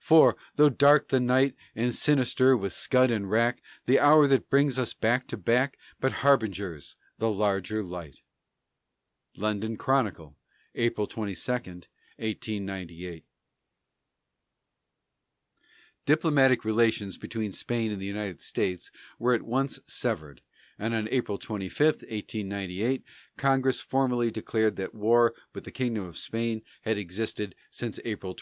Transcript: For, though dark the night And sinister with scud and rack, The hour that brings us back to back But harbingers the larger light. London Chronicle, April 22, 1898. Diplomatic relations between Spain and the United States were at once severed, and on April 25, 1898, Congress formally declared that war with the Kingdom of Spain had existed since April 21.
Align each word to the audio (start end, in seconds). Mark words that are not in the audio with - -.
For, 0.00 0.38
though 0.56 0.70
dark 0.70 1.08
the 1.10 1.20
night 1.20 1.54
And 1.76 1.94
sinister 1.94 2.56
with 2.56 2.72
scud 2.72 3.10
and 3.10 3.30
rack, 3.30 3.60
The 3.84 4.00
hour 4.00 4.26
that 4.26 4.48
brings 4.48 4.78
us 4.78 4.94
back 4.94 5.26
to 5.28 5.36
back 5.36 5.76
But 6.00 6.24
harbingers 6.24 6.96
the 7.18 7.30
larger 7.30 7.82
light. 7.82 8.20
London 9.36 9.76
Chronicle, 9.76 10.38
April 10.74 11.06
22, 11.06 11.42
1898. 11.52 13.26
Diplomatic 16.06 16.64
relations 16.64 17.18
between 17.18 17.52
Spain 17.52 17.92
and 17.92 18.00
the 18.00 18.06
United 18.06 18.40
States 18.40 18.90
were 19.18 19.34
at 19.34 19.42
once 19.42 19.78
severed, 19.86 20.40
and 20.78 20.94
on 20.94 21.06
April 21.10 21.36
25, 21.36 21.86
1898, 21.96 23.04
Congress 23.36 23.78
formally 23.80 24.30
declared 24.30 24.76
that 24.76 24.94
war 24.94 25.34
with 25.52 25.64
the 25.64 25.70
Kingdom 25.70 26.04
of 26.04 26.16
Spain 26.16 26.62
had 26.80 26.96
existed 26.96 27.54
since 27.70 28.00
April 28.06 28.32
21. 28.32 28.40